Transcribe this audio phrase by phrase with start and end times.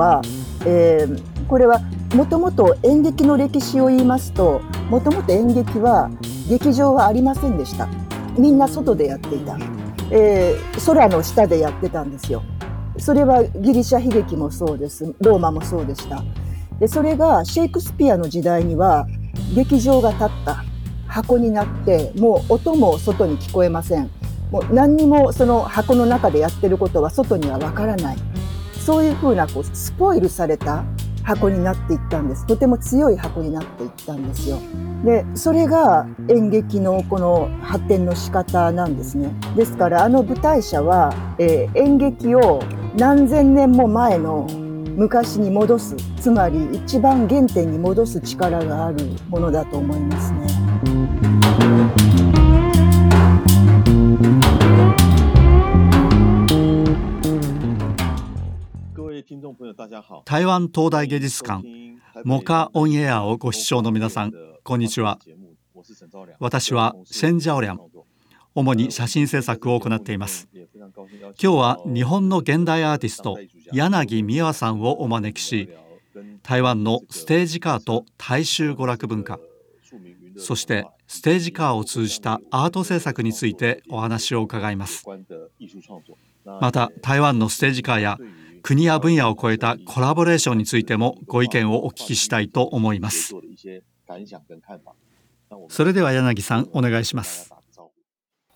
[0.00, 0.22] は、
[0.64, 1.80] えー、これは
[2.14, 6.10] もともと演劇の歴史を言いますともともと演劇は
[6.48, 7.86] 劇場はありませんでした。
[8.38, 9.58] みんな外でやっていた、
[10.10, 12.42] えー、空の下でやってたんですよ。
[12.98, 15.14] それはギリシャ悲劇もそうです。
[15.20, 16.24] ローマもそうでした。
[16.80, 19.06] でそれがシェイクスピアの時代には
[19.54, 20.64] 劇場が建った。
[21.06, 24.10] 箱になってもう音も外に聞こえません。
[24.50, 28.16] もう何にもその箱の中でやってることは外にはわからない
[28.80, 30.84] そういうふうなこうスポイルされた
[31.22, 32.46] 箱になっていったんです。
[32.46, 34.58] とても強い箱になっていったんですよ。
[35.04, 39.30] でそれが演劇のこの発展の仕方なんですね。
[39.56, 42.62] ですからあの舞台者は、えー、演劇を
[42.96, 44.46] 何千年も前の
[44.96, 51.19] 昔に戻すつまり一番原点に戻す力があるものだと思いますね。
[60.24, 61.62] 台湾東大芸術館
[62.24, 64.32] モカオンエアをご視聴の皆さん
[64.64, 65.18] こんにちは。
[66.40, 67.78] 私はシェンジャオリャン
[68.54, 70.48] 主に写真制作を行っています。
[70.54, 73.38] 今日は日本の現代アーティスト
[73.72, 75.70] 柳美和さんをお招きし
[76.42, 79.38] 台湾のステージカーと大衆娯楽文化
[80.36, 85.04] そしてステージカーを通じたアート制作についてお話を伺います。
[86.44, 88.18] また台湾のステージカーや
[88.62, 93.34] 国や分野を超えたコラボレーションについてもご意見をお聞きしたいと思います。
[95.68, 97.52] それでは柳さんお願いします。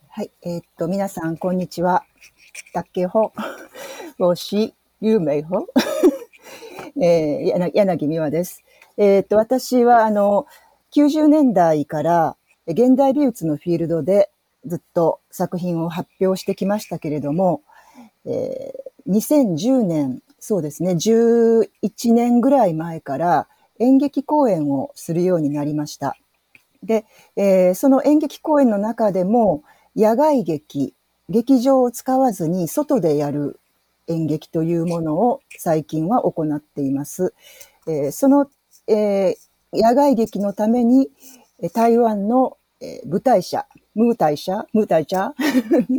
[0.08, 2.04] はい、えー、っと皆さんこんにちは。
[2.72, 3.32] 大家好
[4.18, 5.66] 我是ゆめほ。
[7.00, 8.62] えー、柳美和です。
[8.96, 10.46] えー、っと私はあの
[10.94, 14.30] 90年代から現代美術のフィールドで
[14.64, 17.62] ずっと作品を発表してきましたけれども、
[18.24, 21.68] えー、2010年、そうですね、11
[22.12, 23.48] 年ぐらい前から
[23.78, 26.16] 演劇公演をするようになりました。
[26.82, 27.04] で、
[27.36, 29.62] えー、その演劇公演の中でも、
[29.96, 30.94] 野外劇、
[31.28, 33.58] 劇場を使わずに外でやる
[34.08, 37.34] 演劇というものを最近は行っています。
[37.86, 38.50] えー、その、
[38.86, 39.36] えー、
[39.72, 41.10] 野外劇のために
[41.72, 42.58] 台湾の
[43.06, 45.32] 舞台者、ムータイ社、ムータイチャ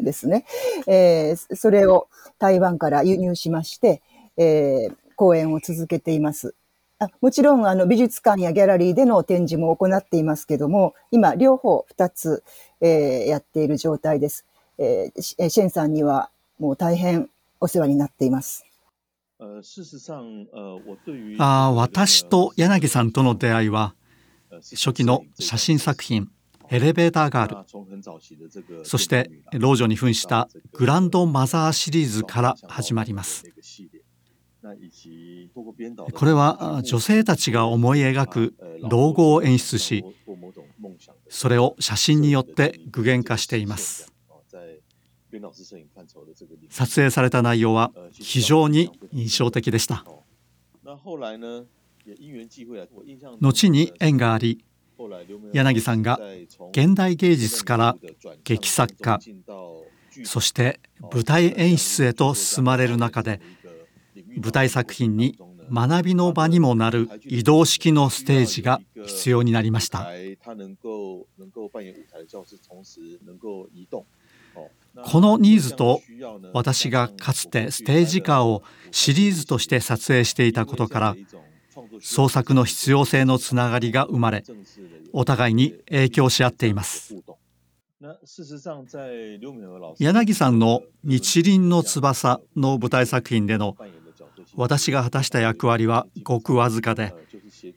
[0.04, 0.46] ですね、
[0.88, 1.56] えー。
[1.56, 4.02] それを台湾から輸入しまして、
[4.38, 6.54] えー、公演を続けています。
[7.00, 12.44] あもちろん、あの、美術館やギャラリーでの展示も行っていますけども、今、両方二つ、
[12.82, 14.46] えー、やっている状態です。
[14.78, 18.66] えー、シェンさんにはもう大変お世話になっています。
[21.40, 23.94] あ私と柳さんとの出会いは
[24.50, 26.30] 初期の写真作品
[26.70, 28.86] エレベーターガール。
[28.86, 33.44] そして老女に扮したグランドマザーシリーズから始まります。
[36.14, 40.04] これは女性たちが思い描く老後を演出し
[41.30, 44.12] それを写真によって具現化しています。
[46.70, 49.70] 撮影された内容は非常に印象的。
[49.70, 50.06] でした
[53.42, 54.64] 後に縁があり
[55.54, 56.20] 柳さんが
[56.72, 57.96] 現代芸術から
[58.44, 59.20] 劇作家
[60.24, 60.80] そして
[61.12, 63.42] 舞台演出へと進まれる中で
[64.42, 65.38] 舞台作品に
[65.72, 70.08] 学びの場にもなる移動式のステージが必要になりました。
[75.04, 76.02] このニーズと
[76.54, 81.16] 私がかつてステージカーをシリーズとして撮影していたことから
[82.02, 84.44] 創作の必要性のつながりが生まれ
[85.14, 87.16] お互いに影響し合っています。
[90.00, 93.76] 柳さんの「日輪の翼」の舞台作品での
[94.56, 97.14] 私が果たした役割はごくわずかで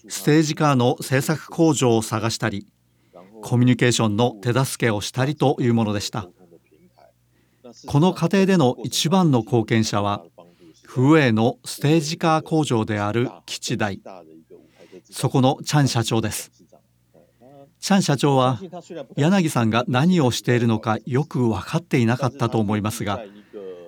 [0.08, 2.66] ステージカーの制作工場を探したり
[3.42, 6.28] コミュニケーションの手助けをしたりというものでした。
[7.86, 10.24] この過程での一番の貢献者は
[10.88, 14.00] フエのステージカー工場である基地大
[15.10, 16.50] そこのチャン社長です。
[17.78, 18.58] チャン社長は
[19.14, 23.22] 柳さんが何をしているのかよく分かっていなかったと思いますが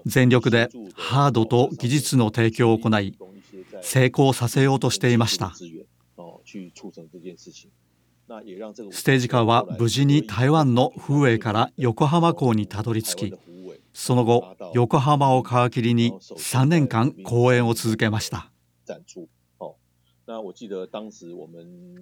[0.05, 3.17] 全力でハードと技術の提供を行い
[3.81, 5.55] 成功させようとしていました。
[5.55, 5.63] ス
[9.05, 13.35] テージカーは無事に台湾の風営から横浜港にたどり着き
[13.93, 18.51] その後横浜を皮切りに3年間公演を続けました。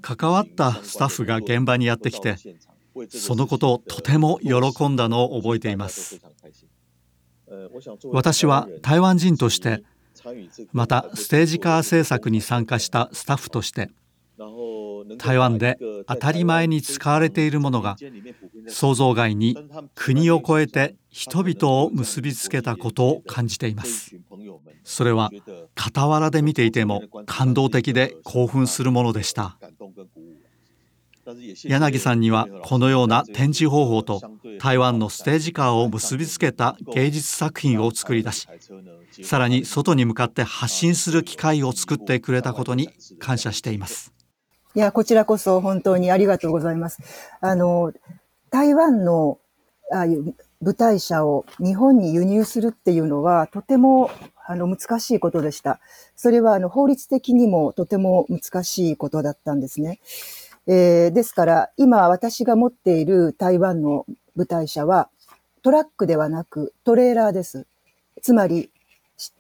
[0.03, 2.37] 関わったスタッフが現場にやってきて
[3.09, 6.21] そのことをとても喜んだのを覚えています。
[8.13, 9.83] 私は台湾人として
[10.73, 13.91] またステージカー制作に参加したスタッフとして
[15.17, 17.97] 台湾で当たり前に使われているものが
[18.69, 19.57] 想像外に
[19.95, 24.15] 国を越えて人々を結びつけたことを感じています。
[24.85, 25.31] それは
[25.77, 29.59] 傍らで見ていても感動的で興奮するものでした。
[31.65, 34.23] 柳さんにはこのような展示方法と
[34.59, 38.49] 台湾のステージカーを結びつけた芸術作品を作り出し
[39.23, 42.89] さらに外に向かって発信する機会を作ってくれたことに
[43.19, 44.18] 感謝しています。
[44.79, 47.01] いやこちらこそ本当にありがとうございます
[47.41, 47.93] あの
[48.49, 49.41] 台湾の
[49.93, 54.09] ああいう舞台車を日本に輸入するっていうのはとても
[54.47, 55.81] あの難しいことでした。
[56.15, 59.99] それはあの法律的にもとても難しいことだったんですね。
[60.69, 65.11] えー、ですから今私が持っている台湾の舞台車は
[65.63, 67.67] トラックではなくトレーラーです。
[68.23, 68.71] つまり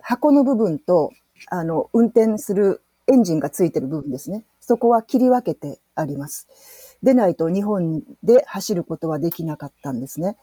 [0.01, 1.13] 箱の部分と
[1.49, 4.45] あの運転するエンジンがついてる部分ですね。
[4.69, 6.47] そこは切り分けてあります。
[7.03, 10.37] でないと日本で走ることはできなかったんですね。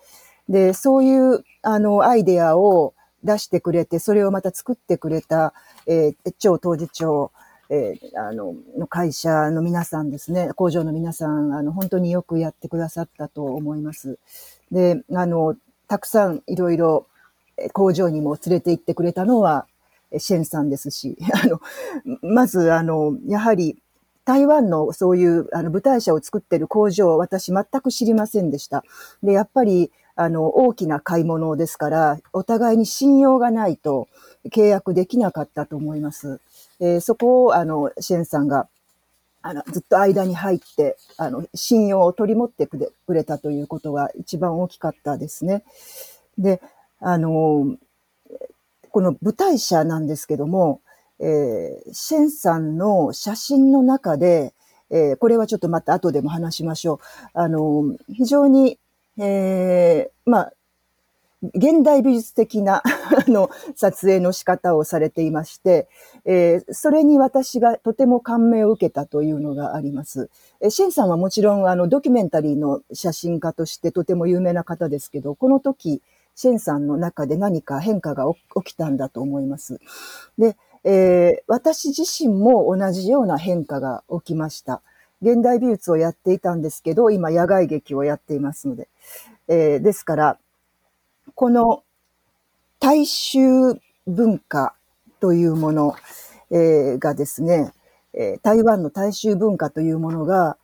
[0.49, 5.53] で、そういうあのアイデアを出してくれて、それをまた作ってくれた、
[5.85, 7.31] えー、超当時長、
[7.69, 14.17] えー、あの、の会社の皆さんですね、工場の皆さん、あの、本当によくやってくださったと思います。
[14.71, 15.55] で、あの、
[15.87, 17.05] たくさんいろいろ
[17.73, 19.67] 工場にも連れて行ってくれたのは、
[20.17, 21.61] シェンさんですし、 あの、
[22.21, 23.81] まず、あの、やはり、
[24.25, 28.83] 台湾のそういうあの舞台車を作ってる工場、私全く知りませんでした。
[29.23, 34.07] で、やっぱり、あの、大きな買い物ですから、お互いに信用がないと
[34.49, 36.39] 契約できなかったと思います。
[36.79, 38.67] えー、そこを、あの、シェンさんが、
[39.41, 42.79] あの、ずっと間に入って、あの、信用を取り持ってく
[43.09, 45.63] れたということが一番大きかったですね。
[46.37, 46.61] で、
[46.99, 47.75] あの、
[48.91, 50.79] この舞台車なんですけども、
[51.19, 54.53] えー、シェンさんの写真の中で、
[54.89, 56.99] えー、これはちょっとまた後でも話しましょう。
[57.33, 58.79] あの、非常に、
[59.17, 60.53] えー、まあ、
[61.53, 65.87] 現代美術的な あの撮影の仕方をされていまして、
[66.25, 70.29] えー、それに私がとても感銘を受けたというのがあります。
[70.61, 76.01] えー、シェンさんはもちろんあのドキュメンタリーの写真家としてとても有名な方ですけど、この時、
[76.35, 78.25] シェンさんの中で何か変化が
[78.63, 79.79] 起きたんだと思います。
[80.37, 80.57] で、
[80.87, 84.81] えー、私自身も同じような変化が起きました。
[85.21, 88.87] 現代美術をやっていたんですけど、今野外劇をやっていますので。
[89.47, 90.37] えー、ですから、
[91.33, 91.83] この
[92.79, 93.39] 大衆
[94.05, 94.75] 文化
[95.19, 95.95] というもの、
[96.51, 97.73] えー、がですね、
[98.13, 100.57] え、台湾の大衆文化というものが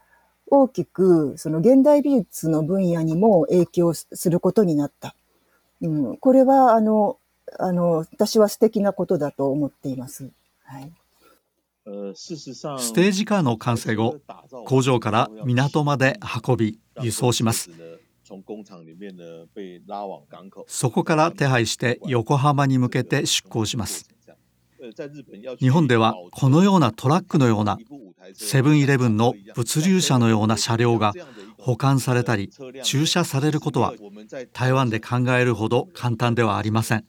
[0.48, 5.16] 大きくその現代美術の分野にも影響することになった。
[5.82, 7.18] うん、これはあの
[7.60, 10.32] あの、私は素敵なことだと思っています。
[10.64, 10.92] はい。
[12.16, 14.18] ステージカーの完成後、
[14.66, 17.72] 工場から港まで運び、輸送します。
[20.68, 24.08] そこから手配して横浜に向けて出港します。
[25.60, 27.78] 日本ではこのようなトラックのような
[28.34, 31.14] セブンイレブンの物流車のような車両が
[31.60, 32.50] 保管されたり
[32.84, 33.94] 駐車されることは
[34.54, 37.06] 台湾で考えるほど簡単ではありません。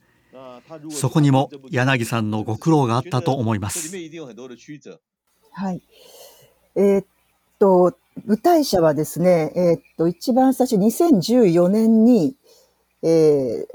[0.91, 3.95] そこにも柳さんのご苦労があったと思います。
[5.51, 5.81] はい。
[6.75, 7.05] えー、っ
[7.59, 12.35] と、舞台社はですね、えー、っと、一番最初、2014年に、
[13.01, 13.67] えー、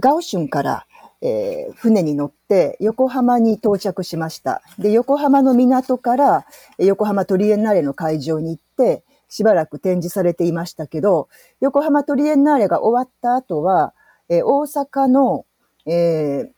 [0.00, 0.86] ガオシュンから、
[1.22, 4.62] えー、船に乗って横浜に到着しました。
[4.78, 6.46] で、横浜の港から
[6.78, 11.28] 横浜トリエンナーレの会場に行って、しばらく展示されていましたけど、
[11.60, 13.94] 横浜トリエンナーレが終わった後は、
[14.28, 15.46] えー、大阪の
[15.86, 16.50] え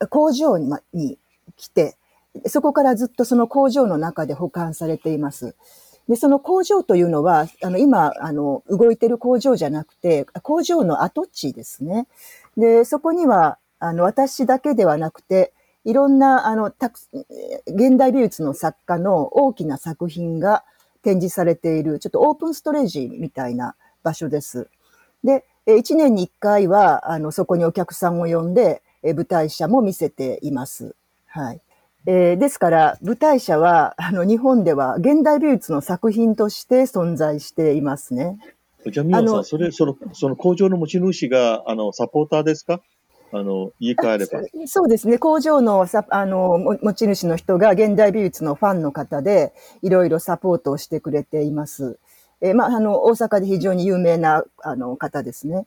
[0.00, 1.18] ー、工場にに
[1.56, 1.96] 来て、
[2.46, 5.54] そこからずっとその工場の中で保管されています。
[6.08, 12.08] で、その工場というのは、あの、今、あの、動いてる工場じゃなくて、工場の跡地ですね。
[12.56, 15.52] で、そこには、あの、私だけではなくて、
[15.84, 16.98] いろんな、あの、たく、
[17.66, 20.64] 現代美術の作家の大きな作品が
[21.02, 24.68] 展示されている、ちょっとオープンストレージみたいな場所です。
[25.22, 30.94] で、1年に1回は、あの、そこにお客さんを呼んで、舞台社も見せています。
[31.26, 31.60] はい。
[32.06, 38.38] えー、ですから、舞台社は、あの、日本では現代美術の作品として存在していますね。
[38.90, 42.80] じゃあ、皆さん、それ、その、その工場の持ち主が、あの、サポーターですか？
[43.34, 44.66] あの、言い換えれば。
[44.66, 45.18] そうですね。
[45.18, 51.98] 工場のさ、あの、持ち主の人が現代美術のファンの方で、いろいろサポートをしてくれています。
[52.42, 55.66] えー、まあ、あの、大阪で非常に有名な、あの、方ですね。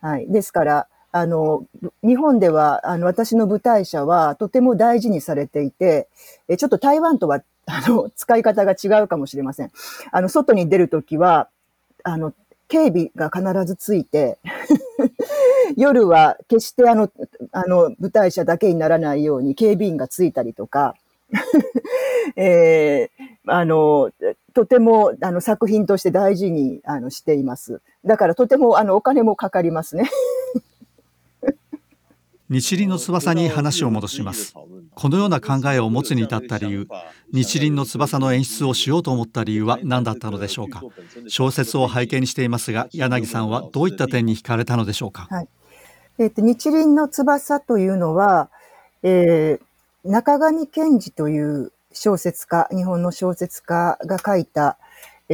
[0.00, 0.30] はい。
[0.30, 1.64] ですから、あの、
[2.02, 6.08] 日本では、あの、私の舞台者はとても大事にされていて、
[6.46, 9.72] えちょっと台湾とは、あの、使い方が違うかもしれません。
[10.12, 11.48] あの、外に出るときは、
[12.04, 12.32] あの、
[12.68, 14.38] 警備が必ずついて
[15.76, 17.10] 夜は決してあの、
[17.50, 20.94] あの、舞台者だけにならないように警備員がついたりとか、
[22.36, 24.10] えー、あの、
[24.52, 27.80] とてもあの作品として大事にあのしています。
[28.04, 30.10] だからとてもあのお金もかかりますね。
[32.48, 34.54] 日輪の翼に話を戻します
[34.96, 36.88] このような考えを持つに至った理由
[37.32, 40.82] 日輪の翼の演出をしようと思った理由は何だったのでしょうか？
[41.28, 45.48] 小説を背景にしていますが柳さんはどういった点に惹かれたのでしょうか、はい
[46.18, 48.50] えーと、日輪の翼というのは、
[49.04, 49.64] えー、
[50.04, 54.78] 中上健二という小説家日本の小説家が書いた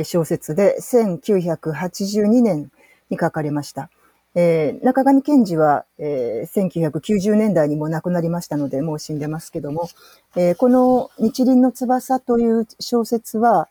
[0.05, 2.71] 小説で1982年
[3.11, 3.91] に書かれました。
[4.35, 9.89] えー、中上健二は、えー、1990年代にも亡くなりましたので、もう死んでますけども、
[10.37, 13.69] えー、この日輪の翼という小説は、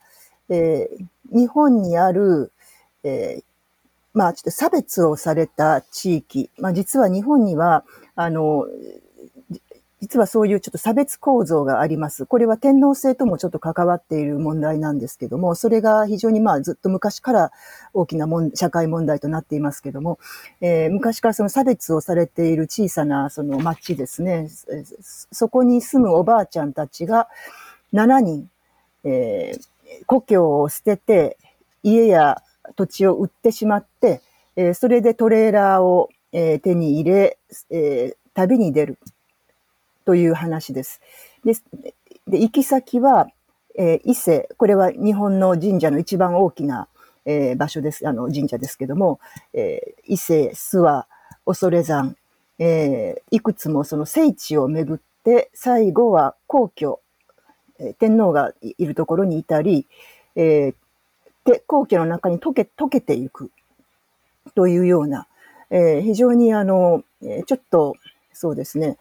[0.49, 2.51] えー、日本にある、
[3.03, 3.43] えー、
[4.13, 7.83] まあ、ちょっと差別をされた地域、まあ、実は日本には、
[8.15, 8.65] あの、
[10.05, 12.27] 実はそういうちょっと差別構造があります。
[12.27, 17.51] これは天皇制ともちょっと関わっている問題なんですけども、それが非常にまあずっと昔から
[17.91, 20.19] 大きなもん社会問題となっていますけども、
[20.61, 24.47] えー、昔からその差別をされている小さなその町ですね、
[25.31, 27.27] そこに住むおばあちゃんたちが
[27.91, 28.47] 7人、
[29.05, 31.39] えー、故郷を捨てて
[31.81, 32.43] 家や
[32.75, 34.21] 土地を売ってしまって、
[34.55, 37.39] えー、それでトレーラーを、えー、手に入れ、
[37.71, 38.99] えー、旅に出る。
[40.05, 41.01] という話です。
[41.43, 41.53] で、
[42.27, 43.27] で行き先は、
[43.77, 46.87] えー、伊勢、これは日本の神社の一番大きな、
[47.25, 49.19] えー、場所です、あの神社ですけども、
[49.53, 51.05] えー、伊勢、諏訪、
[51.45, 52.15] 恐山、
[52.57, 56.99] え、いくつもその聖地を巡って、最後は皇居、
[57.79, 59.87] え、天皇がいるところにいたり、
[60.35, 60.73] え、
[61.43, 63.51] で、皇居の中に溶け、溶けていく。
[64.53, 65.27] というような、
[65.69, 67.03] え、非常にあの、
[67.45, 67.95] ちょっと、
[68.31, 68.97] そうですね、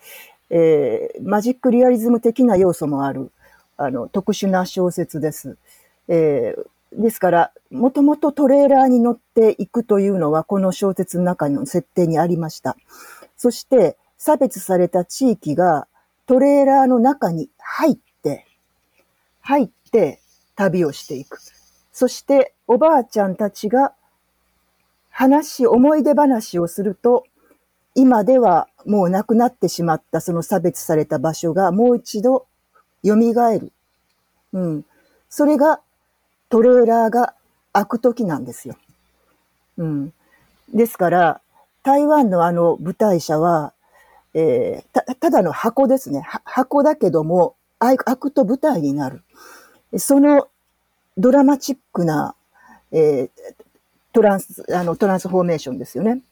[0.51, 3.31] えー、マジックリアリズム的な要素もある、
[3.77, 5.57] あの、特殊な小説です。
[6.09, 12.77] えー、ですから、もともとトレーラーに乗っていくというのは、この小説の中の設定にありました。
[13.37, 15.87] そして、差別された地域が
[16.27, 18.47] トレーラーの中に入って、
[19.41, 20.21] 入って
[20.57, 21.41] 旅をしていく。
[21.93, 23.93] そして、おばあちゃんたちが
[25.11, 27.25] 話、思い出話をすると、
[27.95, 32.47] 今ではもうなくなってしまったその差別された場所がもう一度
[33.05, 33.73] 蘇る。
[34.53, 34.85] うん。
[35.29, 35.81] それが
[36.49, 37.35] トレーラーが
[37.73, 38.77] 開く時なんですよ。
[39.79, 40.13] うん。
[40.73, 41.41] ですから、
[41.83, 43.73] 台湾のあの舞台者は、
[44.33, 46.23] えー、た、ただの箱ですね。
[46.45, 49.23] 箱だけども、開くと舞台になる。
[49.99, 50.49] その
[51.19, 52.35] ドラマチックな、
[52.91, 53.31] えー、
[54.13, 56.23] トランス、あの、トランスフォーメーションですよね。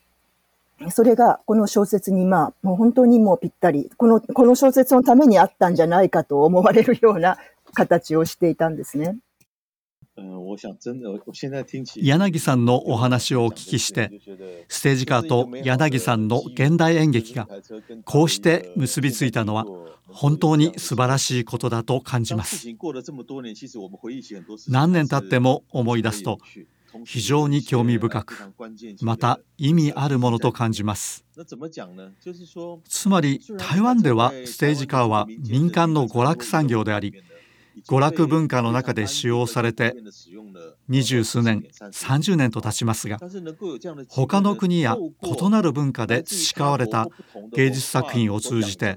[0.91, 7.39] それがこの小説にまあ、もう本当にもうぴったり、この、この小説のためにあったんじゃないかと思われるような
[7.75, 9.19] 形をしていたんですね。
[12.07, 14.11] 柳さんのお話をお聞きして
[14.69, 17.49] ステージカーと柳さんの現代演劇が
[18.05, 19.65] こうして結びついたのは
[20.07, 22.69] 本当に素晴らしいことだと感じます。
[24.69, 26.39] 何年経っても思い出すと
[27.05, 28.37] 非常に興味深く
[29.03, 31.25] また意味あるものと感じます
[32.89, 37.15] つまり台湾ではステージカーは民間の娯楽産業であり
[37.89, 39.95] 娯楽文化の中で使用されて
[40.89, 43.19] 二十数年30年と経ちますが
[44.09, 47.09] 他の国や異なる文化で培われた
[47.55, 48.97] 芸術作品を通じて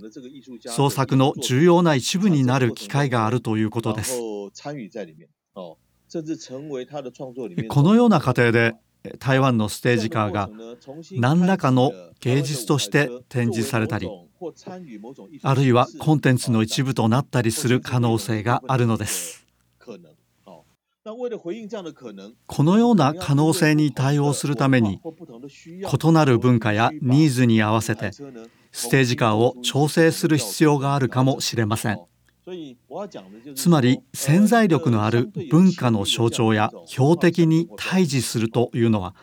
[0.68, 4.20] 創作の重要な一部になる機会があるということです。
[7.70, 8.76] このような過程で
[9.20, 10.50] 台湾のステージカーが
[11.12, 14.10] 何らかの芸術として展示されたり
[15.44, 19.46] あるいはコンテンツの一部となったりする可能性があるのです
[22.48, 28.12] このような可能性に対応するために異なる文化やニーズに合わせて
[28.72, 32.00] ステージカーを調整する必要があるかもしれません。
[33.56, 39.16] つまり潜在力のある文化の象徴や標的に対峙するというのは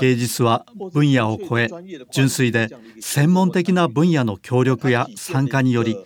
[0.00, 1.68] 芸術は分野を超え
[2.12, 2.68] 純粋で
[3.00, 5.96] 専門的な分野の協力や参加により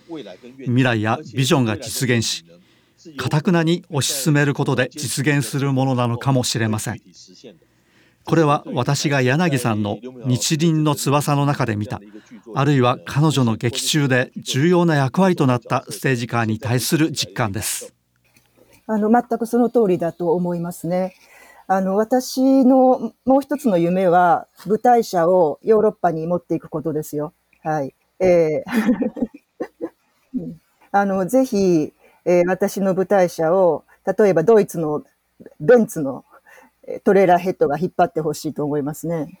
[0.59, 2.43] 未来やビジョンが実現し
[3.17, 7.01] かたくなに推し進めることで実現するものなのかもしれません。
[8.25, 12.01] これは私が柳さんの日輪の翼の中で見た
[12.53, 17.93] あるいは彼女の劇中で重要な役割となったステージカーに対する実感です
[18.87, 21.15] あの全くその通りだと思いますね。
[21.67, 27.33] あの私のもう一つの夢は舞台者をヨーロッパに持っていくことですよ。
[27.63, 27.95] はい。
[28.19, 28.71] えー
[30.91, 31.91] あのぜひ、
[32.23, 33.83] えー、私の舞台者を
[34.17, 35.03] 例えばドイツの
[35.59, 36.23] ベンツの
[37.03, 39.39] トレーラーヘッドが引っ張ってほしいと思いますね。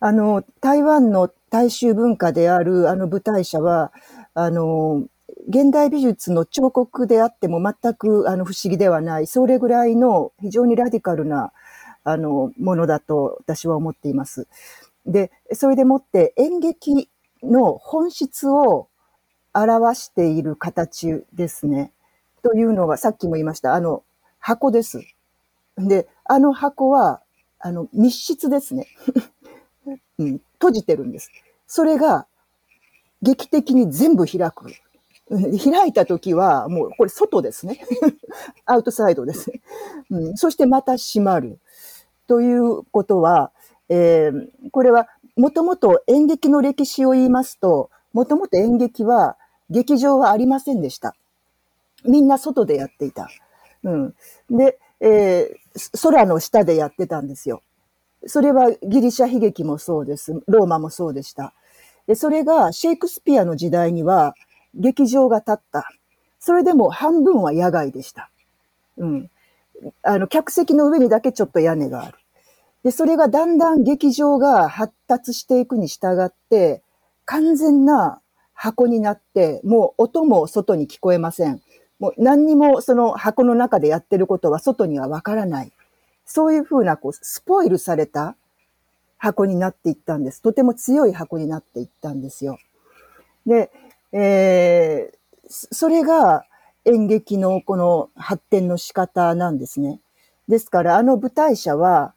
[0.00, 3.92] あの、台湾の大衆文化であるあの舞台者は、
[4.34, 5.04] あの、
[5.48, 11.52] 現代美術の彫刻であっても全くあの不思議ではない、それぐらいの非常にラディカルな
[12.02, 14.46] あのものだと私は思っています。
[15.06, 17.08] で、それでもって演劇
[17.42, 18.88] の本質を
[19.52, 21.92] 表している形ですね。
[22.42, 23.74] というのはさっきも言いました。
[23.74, 24.02] あの
[24.38, 25.02] 箱です。
[25.76, 27.22] で、あの箱は、
[27.58, 28.86] あの、密室ですね。
[30.18, 31.30] うん、閉じてるんです。
[31.66, 32.26] それが、
[33.22, 34.66] 劇的に全部開く。
[35.30, 37.80] 開いたときは、もう、これ外ですね。
[38.66, 39.60] アウトサイドですね。
[40.10, 41.58] うん、そしてまた閉まる。
[42.26, 43.50] ということは、
[43.88, 49.36] えー、これは、もともと演劇の歴史を言いますと、もともと演劇は、
[49.70, 51.16] 劇場はありませんでした。
[52.04, 53.28] みんな外でやっていた。
[53.82, 54.14] うん。
[54.50, 57.62] で、えー、空の下でやってたんですよ。
[58.26, 60.42] それはギリシャ悲劇もそうです。
[60.46, 61.52] ローマもそうでした。
[62.06, 64.34] で、それがシェイクスピアの時代には
[64.74, 65.90] 劇場が建った。
[66.38, 68.30] それでも半分は野外でした。
[68.96, 69.30] うん。
[70.02, 72.18] あの、客席の上にだけちょっと屋根がある。
[72.82, 76.82] で、それがだんだん劇場が発達していくに従って、
[77.26, 78.20] 完全な
[78.54, 81.60] 箱になって、もう音も外に聞こえません。
[81.98, 85.72] もう何にもその箱の中でやってることは外にはわからない。
[86.24, 88.36] そういうふうな、こう、スポイルされた
[89.18, 90.42] 箱になっていったんです。
[90.42, 92.58] とても強い箱になっていったんですよ。
[93.46, 93.70] で、
[94.12, 96.46] えー、それが
[96.84, 100.00] 演劇のこの発展の仕方なんですね。
[100.48, 102.14] ですから、あの舞台者は、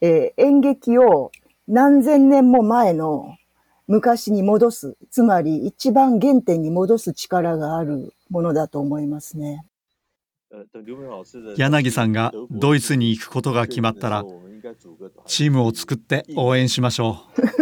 [0.00, 1.32] えー、演劇を
[1.68, 3.36] 何千年も前の
[3.86, 9.64] 昔に戻す、つまり一番原点に戻す力があるものだと思いますね。
[11.56, 14.24] 柳さんがドイツに行くことが決まったら
[15.26, 17.40] チームを作って応援しましょう。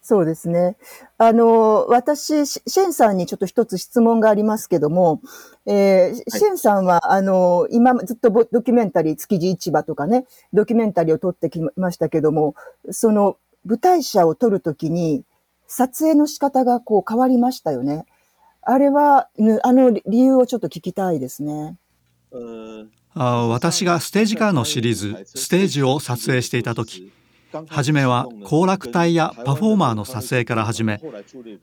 [0.00, 0.76] そうですね。
[1.16, 5.22] あの、私、シェンさんにちょっと一つ質問がありますけども、
[5.64, 12.54] えー、はい、シェンさんは、あの、今ずっとドキュメンタリー、築地市場とかね、ドキュメンタリーを撮ってきましたけども、
[12.90, 15.24] その舞台者を撮るときに、
[15.66, 18.04] 撮影の仕方がこう変わりましたよね。
[18.66, 19.28] あれは、
[19.62, 21.76] あの理由をちょっと聞きたいですね。
[23.16, 27.12] あ私がステージカーのシリーズ、ステージを撮影していた時、
[27.68, 31.00] 初めは行楽隊やパフォーマーの撮影から始め、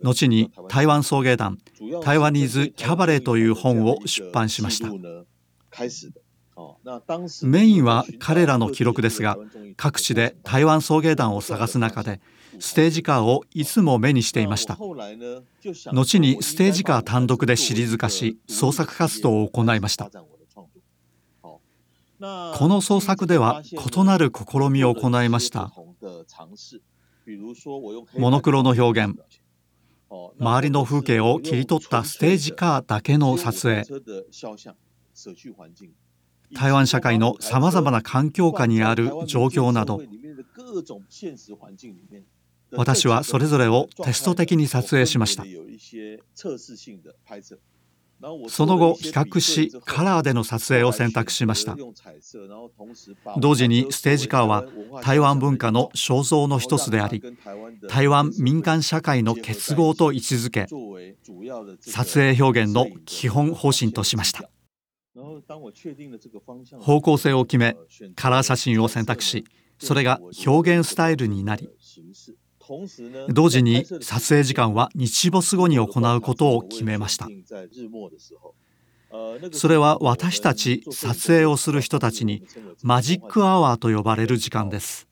[0.02, 1.58] 後に台湾送迎団、
[2.04, 4.90] 台湾ニーズキャバレーという本を出版しました。
[7.44, 9.38] メインは彼らの記録ですが、
[9.76, 12.22] 各地で台湾送迎団を探す中で、
[12.62, 14.76] ステージカーをいつも目にしていました。
[14.76, 20.10] 後にステージカー単独でシリーズ化し創作活動を行いました。
[22.20, 25.74] この創作では異なる試みを行いました。
[28.18, 29.16] モノクロの表現。
[30.40, 33.84] 周りの風景を切り取ったステージカーだけの撮影。
[36.54, 40.02] 台湾社会のさまざまな環境下にある状況など。
[42.74, 45.44] 私はそれぞれをテスト的に撮影しました。
[48.50, 51.76] その後比較しカラーでの撮影を選択しました。
[53.38, 54.66] 同時にステージカーは
[55.04, 57.24] 台湾文化の肖像の一つであり
[57.90, 60.68] 台湾民間社会の結合と位置づけ
[61.82, 64.50] 撮影表現の基本方針としました。
[66.80, 67.76] 方向性を決め
[68.16, 69.46] カラー写真を選択し
[69.80, 71.70] それが表現スタイルになり
[73.30, 77.28] 同時に撮影時間は日没後に行うことを決めました。
[79.52, 82.44] それは私たち撮影をする人たちに
[82.82, 85.08] マジックアワーと呼ばれる時間です。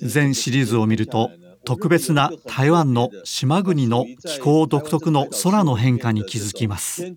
[0.00, 1.30] 全シリーズを見ると
[1.64, 7.12] 特別な台湾の島国の気候独特の空の変化に気づきます。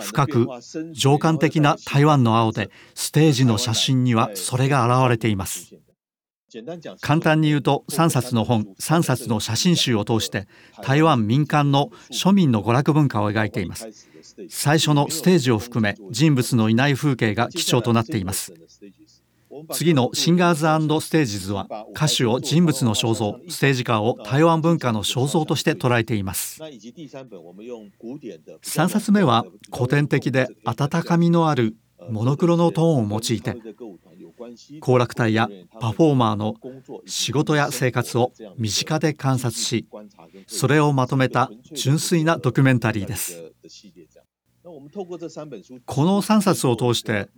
[0.00, 0.46] 深く
[0.92, 5.74] 情感的な台湾の青でステージの写真にはそれが現れています。
[7.00, 10.46] 簡単に言うと3冊の本3冊の写真集を通して
[10.82, 13.88] 台湾民間の庶民の娯楽文化を描いています。
[14.48, 18.52] 最初のステージを含め人物のいない風景が基調となっています。
[19.72, 20.60] 次のシンガーズ
[21.04, 26.62] ステージズは歌手を人物の肖像ステージカーを台湾文化の肖像として捉えています。
[26.62, 31.76] 3冊目は古典的で温かみのある
[32.10, 33.56] モノクロのトーンを用いて
[34.80, 35.48] 行楽隊や
[35.80, 36.54] パフォーマーの
[37.06, 39.86] 仕事や生活を身近で観察し
[40.46, 43.52] それをまとめた純粋なドキュメンタリーです
[45.86, 47.28] この3冊を通して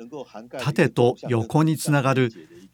[0.59, 2.33] 縦と横につながる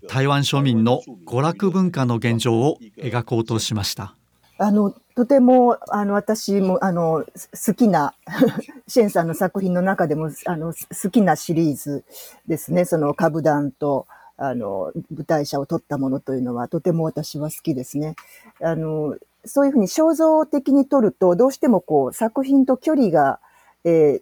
[0.09, 4.15] 台湾庶民の娯楽文化の現状を描こうとしました。
[4.59, 7.27] あの、とても、あの、私も、あの、
[7.67, 8.15] 好きな、
[8.89, 12.05] シェンさんの作品の中でも、あの、好きなシリーズ
[12.47, 12.87] ですね。
[12.87, 18.17] その、株団と、あの、舞台者を撮ったものというのは、とても私は好きですね。
[18.61, 23.41] あの、そういうふうに肖像的に撮ると、どうしてもこう、作品と距離が、
[23.85, 24.21] え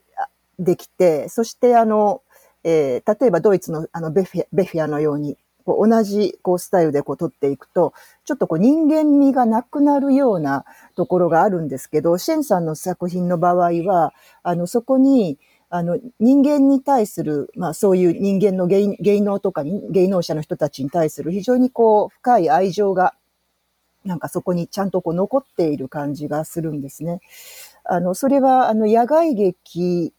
[0.59, 2.23] ー、できて、そしてあの、
[2.63, 15.39] えー、例えばドイツのあのベフィベフィアのように、こう同じこうスタイルでこう撮っていくと、ちょっとこう人間味がなくなるようなところがあるんですけど、シェンさんの作品の場合は、あの、そこに、
[15.77, 23.15] あの、人間に対する、まあそういう人間の芸芸能とかに、芸能者の人たちに対する非常にこう深い愛情が、
[24.05, 27.19] なんかそこにちゃんとこう残っている感じがするんですね。
[27.83, 30.13] あの、それはあの野外劇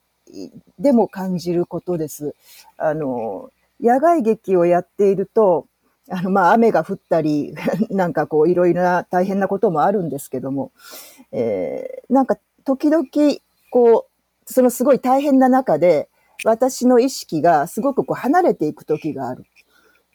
[0.78, 2.36] でも感じることです。
[2.76, 5.68] あの、野外劇をやっていると、
[6.12, 7.56] あの、まあ、雨が降ったり、
[7.89, 10.74] なんかこう、いろいろな大変なこともあるんですけども、
[11.32, 13.06] えー、なんか、時々、
[13.72, 14.14] こう、
[14.45, 16.10] そのすごい大変な中で、
[16.43, 19.45] 私の意識がすごくこう離れていく時がある。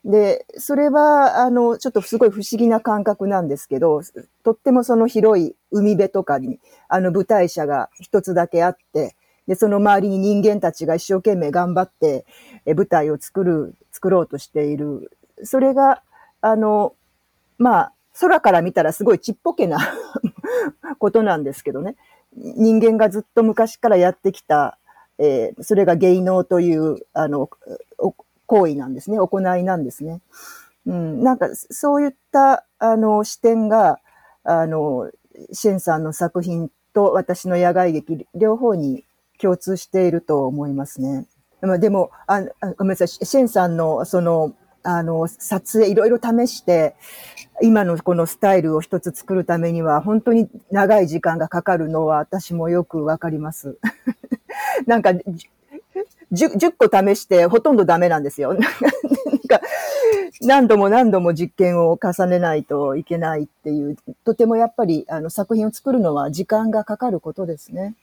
[0.04, 4.00] で、それは、あの、ちょっとすごい不思議な感覚なんですけど、
[4.44, 9.14] とってもその広い海辺とかに、あの舞台者が一つだけあって、
[9.46, 12.24] で、その周りに人間たちが一生懸命頑張って、
[12.66, 15.10] え舞台を作る、作ろうとしている。
[15.42, 16.02] それが、
[16.40, 16.94] あの、
[17.58, 19.78] まあ、空から見たらすごいちっぽけな
[20.98, 21.96] ことなんですけどね。
[22.36, 24.78] 人間がずっと昔からやってきた、
[25.18, 27.50] えー、それが芸能という、あの、
[28.46, 29.18] 行為なんですね。
[29.18, 30.20] 行いなんですね。
[30.86, 34.00] うん、なんか、そういった、あの、視点が、
[34.44, 35.10] あの、
[35.52, 39.04] シェンさんの作品と私の野外劇、両方に
[39.40, 41.26] 共通していると思いますね。
[41.78, 42.40] でも、あ
[42.78, 46.96] ごめんなさい、シェンさんの、その、あの、撮影いろいろ試して、
[47.62, 53.78] 今のこのスタイルを一つ作るためには、本当に長い時間がかかるのは私もよくわかります。
[54.86, 58.54] なんか、10, 10個試してほとんどダメなんですよ。
[58.54, 59.60] なんか
[60.42, 67.94] 何度も何度も実験を重ねないといけないっていう、とてもやっぱりあの作品を作るのは時間がかかることですね。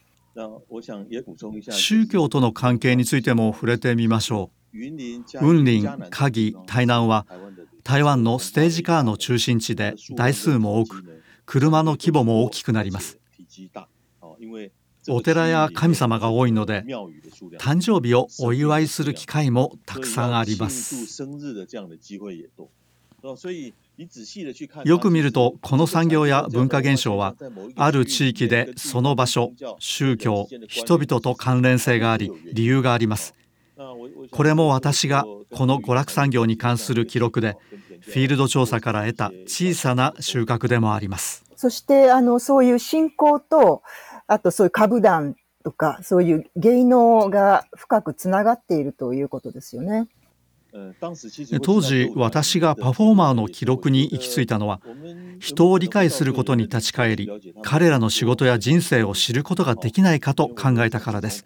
[1.71, 4.56] 宗教との関係についても触れてみましょう。
[4.73, 7.25] 雲林、嘉義、台南は
[7.83, 11.03] 台湾のステージカーの中心地で台数も多く、
[11.45, 13.17] 車の規模も大きくなります。
[15.09, 16.83] お寺や神様が多いので、
[17.59, 21.23] 誕生日をお祝いする機会もたくさんあります。
[24.85, 27.35] よく見るとこの産業や文化現象は
[27.75, 33.33] ある地域でその場所宗教人々と関連性があり理由があります
[34.31, 37.57] これも私がこの娯楽産業に関する記録で
[38.01, 41.43] フィールド調査から得た小さな収穫でもあります。
[41.55, 43.83] そしてあのそういう信仰と
[44.27, 50.07] あとそういう株団とかそういう芸能が深くつながっているということですよね。
[51.61, 54.81] 当時私がパフォーマーの記録に行き着いたのは
[55.39, 57.29] 人を理解することに立ち返り
[57.63, 61.45] 彼らの仕事や人生を知ることができないかと考えたからです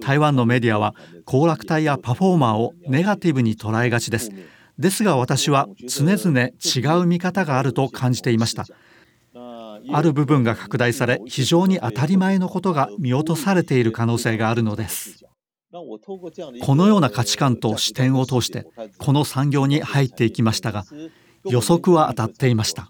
[0.00, 4.30] 台湾のメディアは行楽隊やパフォーマーをネガティブに捉えがちです。
[4.78, 8.66] ですが私は常々違う見方があると感じていました。
[9.92, 15.24] ある部分が拡大され非常に当たり前のことが見落とされている可能性があるのです。
[16.62, 18.64] このような価値観と視点を通して
[18.98, 20.84] この産業に入っていきましたが
[21.44, 22.88] 予測は当たっていました。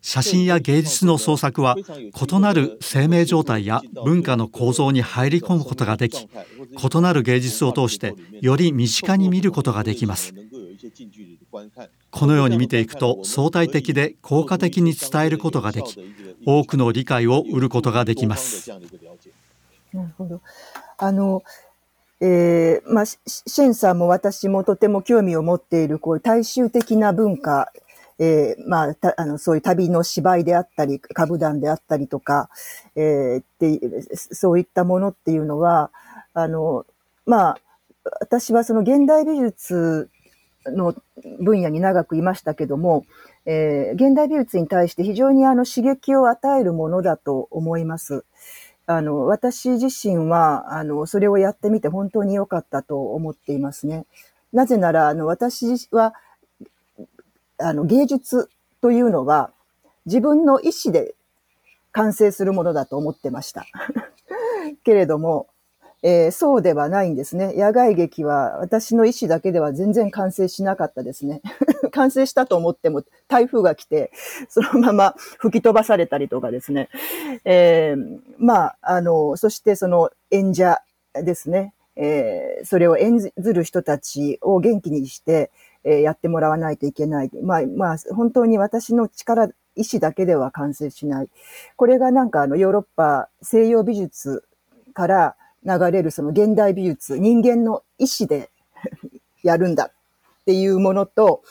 [0.00, 10.34] 写真や芸術の創作は異なる生命状態や文化の構造に入り込むことができ異なる芸術を通してより身近に見ることができます。
[12.10, 15.98] このように見ていくと相対的で効果的に伝えることができ
[16.44, 18.70] 多くの理解を得ることができます。
[19.92, 20.40] なるほど。
[20.98, 21.42] あの
[22.24, 27.72] えー、まあ、シェンさんも私もとても興味を持っている、こういう大衆的な文化、
[28.20, 32.48] えー、まあ、あの、そういう旅の芝居であったり、歌舞団であったりとか、
[32.94, 33.80] えー、って、
[34.14, 35.90] そういったものっていうのは、
[36.32, 36.86] あの、
[37.26, 37.58] まあ、
[38.20, 40.08] 私はその現代美術
[40.66, 40.94] の
[41.40, 43.04] 分野に長くいましたけども、
[43.46, 48.24] えー、現代美術に対して非常にあの刺激を与えるものだと思います。
[48.86, 54.06] あの、私自身は、あの、それをやってみて本当に良かったと思っていますね。
[54.52, 56.14] なぜなら、あの、私は、
[57.58, 59.52] あの、芸術というのは、
[60.06, 61.14] 自分の意思で
[61.92, 63.66] 完成するものだと思ってました。
[64.84, 65.46] けれども、
[66.02, 67.54] えー、そうではないんですね。
[67.56, 71.40] 野外劇は私の意思だけでは全然完成しなかったですね。
[71.92, 74.10] 完成したと思っても台風が来て、
[74.48, 76.88] そのまま 吹き飛ばされたりとかですね。
[77.44, 80.82] えー、まあ、あの、そしてその演者
[81.14, 81.72] ですね。
[81.94, 85.50] えー、それを演ずる人たちを元気にして、
[85.84, 87.30] え、やってもらわないといけない。
[87.42, 91.28] まあ、まあ、本当に私の力、意志だけでは完成しない。
[91.76, 94.44] これがなんかあのヨーロッパ西洋美術
[94.92, 98.50] から流れるその現代美術、人間の意志で
[99.42, 101.42] やるんだっていうものと、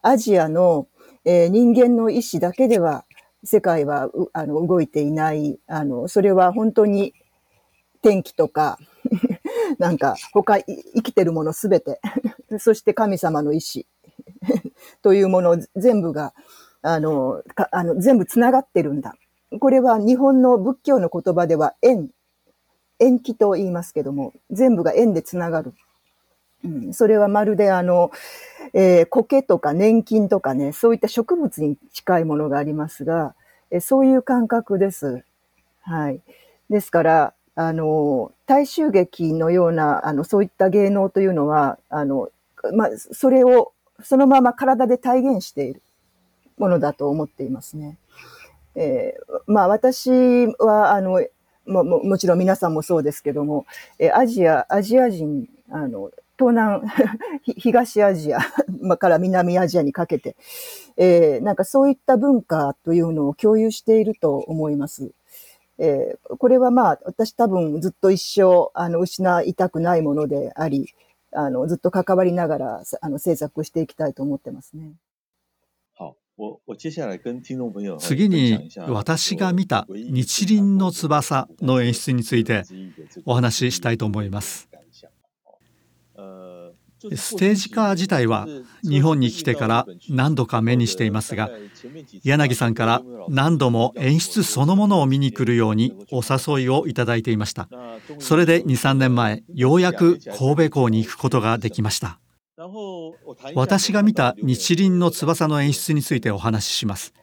[0.00, 0.88] アジアの、
[1.24, 3.04] えー、人間の意志だけでは
[3.44, 7.14] 世界はあの動いていない、あの、それは本当に
[8.02, 8.78] 天気とか
[9.78, 12.00] なんか他生きてるものすべて。
[12.58, 13.86] そして神様の意志。
[15.02, 16.34] というもの全部が、
[16.82, 19.14] あの、あの全部つながってるんだ。
[19.60, 22.10] これは日本の仏教の言葉では縁、
[23.02, 25.74] 縁起と言いますけども、全部が縁でつながる。
[26.64, 28.12] うん、それはまるであの、
[28.72, 33.34] えー、苔とか年金とかね、そういった植物に近いものがありますが、
[33.70, 35.24] えー、そういう感覚です。
[35.82, 36.20] はい。
[36.70, 42.30] ですから、あの、大衆劇のような、あの、そういった芸能というのは、あの、
[42.74, 45.82] まあ、それをそのまま体で体現している
[46.58, 47.98] ものだと思っていますね。
[48.74, 51.24] えー、まあ、私は、あの、
[51.66, 53.66] もももちろん皆さんもそうですけども、
[53.98, 56.82] えアジア、アジア人、あの、東南、
[57.56, 58.40] 東アジア
[58.98, 60.36] から南アジアにかけて、
[60.96, 65.12] えー、なんかそういった文化というのを共有していると思います。
[65.78, 70.88] えー、これはまあ、私多分ずっと一生、あの、失いたくないものであり、
[71.32, 74.92] あの、ずっと関わりながら、あの、制作していきたいと思ってますね。
[77.98, 82.62] 次に私が見た日輪の翼の演出について
[83.24, 84.68] お話ししたいと思います。
[87.16, 88.46] ステージカー自体は
[88.84, 91.50] 日本に来てから何度か目にしていますが
[92.22, 97.68] 柳さんから何度も演出そのものを見に来るようにお誘いをいただいていました。
[98.18, 102.18] それで23年前ようやく神戸港に行くことができました
[103.54, 107.14] 私が見た日輪の翼の演出についてお話しします。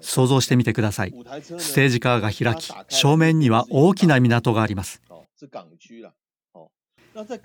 [0.00, 1.14] 想像してみてください。
[1.58, 5.00] ステージカーが開き正面には大きな港があります。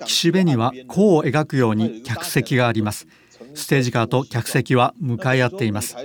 [0.05, 3.07] 岸辺には弧を描くように客席があります。
[3.53, 5.95] ステージカーと客席は向かい合っています。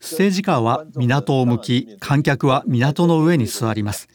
[0.00, 4.08] ステージカーは港を向き観客は港の上に座ります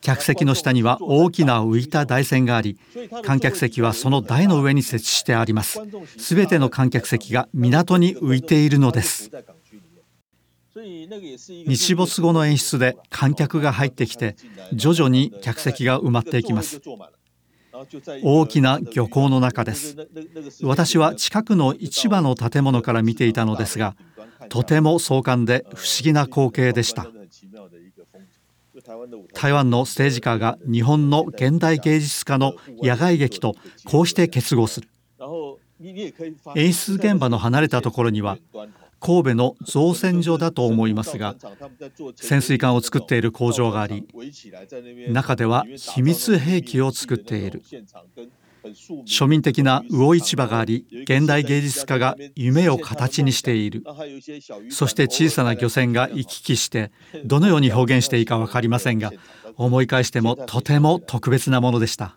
[0.00, 2.78] 客席の下には大きな浮いた台船があり
[3.22, 5.80] 観客席はその台の上に設置してあります。
[6.18, 9.30] すべての観客席が港に浮いているのです。
[11.66, 14.36] 日没後の演出で観客が入ってきて
[14.72, 16.80] 徐々に客席が埋まっていきます。
[18.22, 19.96] 大きな漁港の中です。
[20.62, 23.96] 私は近くの市場の建物から見ていたのですが
[24.48, 27.06] とても壮観で不思議な光景でした。
[29.34, 34.88] 台湾のステージカーが日本の現代芸術家の野外劇とこうして結合する。
[36.54, 38.38] 演出現場の離れたところには
[38.98, 41.36] 神戸の造船所だと思いますが
[42.16, 44.08] 潜水艦を作っている工場があり
[45.10, 47.62] 中では秘密兵器を作っている。
[49.06, 53.84] 庶民的な魚市場があり現代芸術家が夢を形にしている。
[54.70, 56.90] そして小さな漁船が行き来して
[57.24, 59.12] どのように表現していいか分かりませんが
[59.56, 62.16] 思い返してもとても特別なものでした。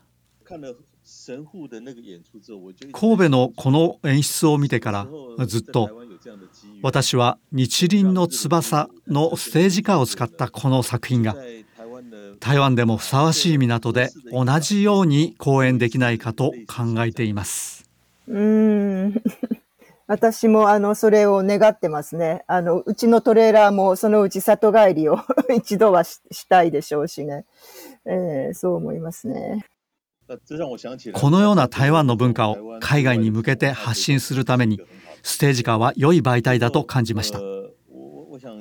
[2.92, 5.08] 神戸のこの演出を見てから
[5.46, 5.90] ずっと
[6.82, 11.36] 私は日輪の翼のステージカーを使ったこの作品が
[12.40, 17.90] 台湾でもふさわしい港で同じように公演できないかと考えています。
[18.28, 19.22] うん
[20.08, 22.44] 私もあのそれを願ってますね。
[22.48, 25.20] あのうちのトレーラーもそのうち里帰りを
[25.56, 27.46] 一度はしたいでしょうしね、
[28.06, 29.66] えー、そう思いますね。
[31.14, 34.80] このような台湾の文化を海外に向けて発信するために
[35.24, 37.40] ステージカーは良い媒体だと感じました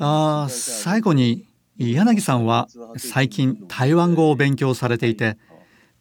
[0.00, 1.47] あ最後に
[1.78, 5.38] 柳さんは最近台湾語を勉強されていて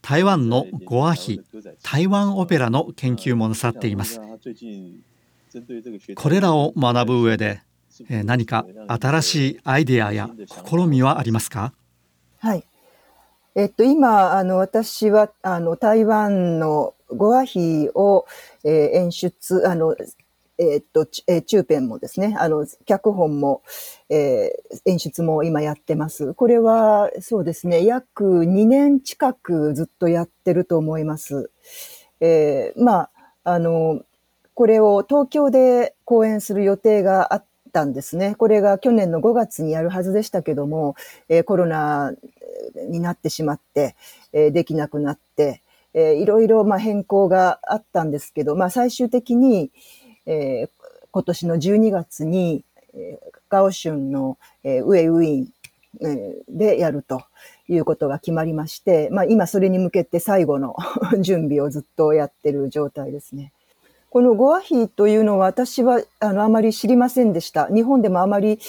[0.01, 1.41] 台湾のゴアヒ
[1.83, 4.19] 台湾オペラの研究もなさっています。
[6.15, 7.61] これらを学ぶ上で
[8.09, 10.29] 何か新しいアイデアや
[10.67, 11.73] 試みはありますか？
[12.39, 12.63] はい。
[13.55, 18.27] えっと、今、あの、私は、あの、台湾のゴアヒを、
[18.63, 19.95] えー、演出、あの、
[20.57, 23.61] えー、っと、えー、中編もですね、あの、脚本も、
[24.09, 26.33] えー、演出も今やってます。
[26.33, 31.51] これは、そうですね、約2年近くずっとやってると思います。
[32.19, 33.09] えー、まあ、
[33.43, 34.01] あの、
[34.53, 38.33] これを東京で公演する予定があったんですね。
[38.35, 40.95] これが去年の5月にやるはずでしたけども、
[41.29, 42.13] えー、コロナ
[42.89, 43.95] になってしまって、
[44.33, 45.61] えー、できなくなって、
[45.93, 49.71] えー、いろいろまあ変更があったんですけど、まあ最終的に、
[50.27, 50.69] えー、
[51.11, 52.63] 今年の12月に、
[52.93, 55.47] え、ガオシュンの、えー、ウェウィン、
[56.01, 57.23] えー、でやると
[57.67, 60.75] いうことが決まりまして、まあ今それに向けて最後の
[61.19, 63.51] 準備をずっとやってる状態ですね。
[64.09, 67.67] このゴアヒというのは私はあのあまり知りませんでした。
[67.67, 68.59] 日本でもあまり、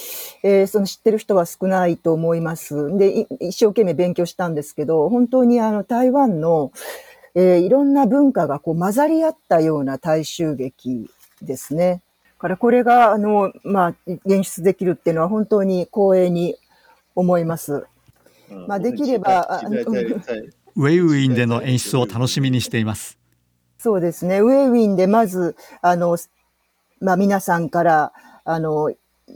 [0.43, 2.95] えー、その知ってる人は少ないと思います。
[2.97, 6.71] で、一生懸命勉強したんですけど、本当にあの台湾の、
[7.35, 11.09] えー、いろんな文化がこう混ざり合ったような大衆劇
[11.41, 12.01] ですね。
[12.39, 13.95] からこれが、あの、まあ、
[14.27, 16.55] 演出できるっていうのは本当に光栄に
[17.13, 17.85] 思います。
[18.67, 19.61] まあ、できれば、
[20.75, 23.17] ウェイウィンでの演出を楽しみにしています。
[23.77, 24.39] そうですね。
[24.39, 26.17] ウェイウィンでまず、あの、
[27.01, 28.13] まあ皆さんから、
[28.45, 28.93] あの、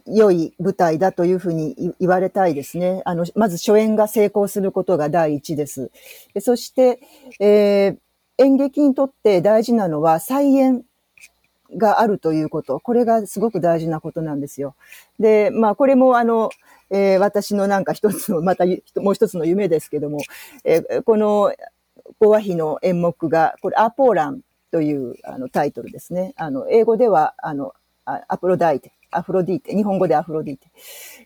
[0.08, 3.02] 良い舞台だというふうに言われたいですね。
[3.06, 5.92] あの、まず初演が成功することが第一です。
[6.34, 7.00] でそして、
[7.40, 7.98] えー、
[8.38, 10.84] 演劇にとって大事なのは再演
[11.78, 12.80] があるということ。
[12.80, 14.76] これがすごく大事なことなんですよ。
[15.20, 16.50] で、まあこれもあの、
[16.90, 18.66] えー、私のなんか一つの、また
[18.98, 20.20] もう一つの夢ですけども、
[20.64, 21.54] えー、この
[22.20, 26.34] 講和碑の演目が、これアポーランというあのタイトルですね。
[26.36, 27.74] あの、英語では、あの、
[28.06, 30.68] アプロダイテ、アフロディーテ、日本語でアフロディーテ、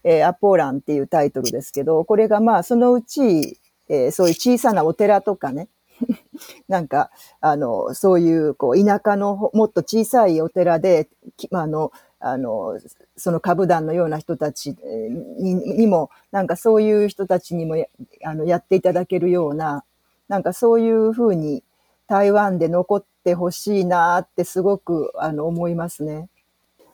[0.03, 5.69] えー、アポーランっていうタイトルですけど、これがまあ、そのうち、えー、そういう小さなお寺とかね、
[6.67, 11.09] なんか、あの、そういう、こう、田舎のもっと小さいお寺で、
[11.51, 12.79] まあの、あの、
[13.17, 14.75] その株団のような人たち
[15.39, 17.85] ににも、なんかそういう人たちにもや
[18.23, 19.83] あのやっていただけるような、
[20.27, 21.63] なんかそういうふうに
[22.07, 26.29] 台湾で残ってほしいなってすごくあの思いますね。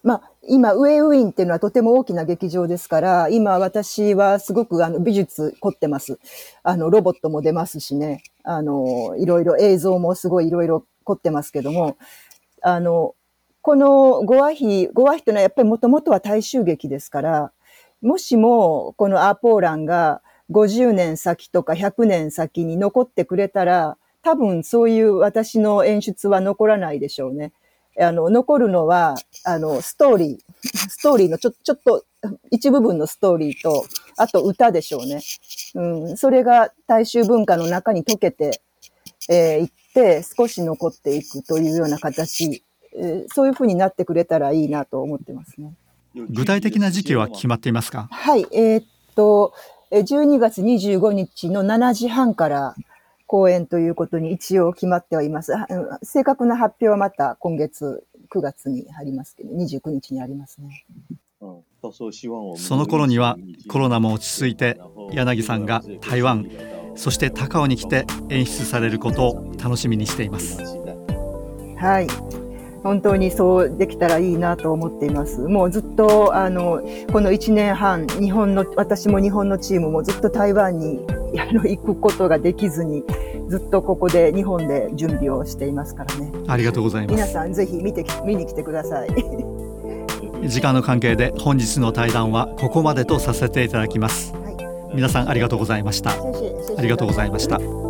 [0.03, 6.19] まあ、今、ウェイウィンっていうのはとても大きな劇場ですから、今私はすごくあの美術凝ってます。
[6.61, 8.21] あの、ロボットも出ますしね。
[8.43, 11.95] あの、いろいろ映像もすごいいろいろ凝ってますけども、
[12.61, 13.15] あの、
[13.61, 17.51] このゴアヒ、ゴアヒというのはやっぱりもともとは大衆劇ですから、
[18.01, 27.53] もしもこのアーポーランが50年先とか100年先に残ってくれたら、多分そういう私の演出は残らないでしょうね。
[27.99, 32.03] あの、残るのは、あの、ストーリー、ストーリーのちょ、ちょっと、
[32.51, 33.85] 一部分のストーリーと、
[34.17, 35.21] あと歌でしょうね。
[35.75, 38.61] うん、それが大衆文化の中に溶けて、
[39.29, 42.63] えー、いって、少し残っていくというような形、
[42.95, 45.73] えー、そういうふうになってくれたらいいなと思ってますね。
[46.15, 48.07] 具体的な時期は決まっていますか？
[48.11, 49.53] はい、えー、っと、
[49.91, 52.75] 12月25日の7時半から
[53.33, 55.53] 公演ということに一応決まってはいます。
[56.03, 60.85] 正確な発表はまた今月9月にありますけど、29日にありますね。
[61.41, 63.35] その頃には
[63.67, 64.79] コロナも落ち着いて
[65.11, 66.47] 柳さんが台湾
[66.95, 70.59] そして高尾に来て演出されることを楽しみにしています
[71.77, 72.07] はい
[72.83, 75.39] 本当にそうできたらいいなと思っています。
[75.39, 76.81] もうずっと、あの、
[77.13, 80.99] この1年半、日本の、私も日本のチームもずっと台湾に
[81.39, 83.05] あの行くことができずに、
[83.49, 86.31] ずっとここで日本で準備をしていますからね。
[86.47, 87.15] ありがとうございます。
[87.15, 89.09] 皆さんぜひ見て、見に来てください。
[90.47, 94.33] 時間の関係で本日の対談はここまでとさせていただきます。
[94.33, 94.55] はい、
[94.95, 96.11] 皆さんありがとうございました。
[96.11, 97.82] ありがとうございました。